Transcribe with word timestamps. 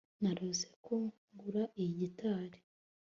narose 0.21 0.67
ko 0.85 0.95
ngura 1.33 1.63
iyi 1.81 1.93
gitari 2.01 2.57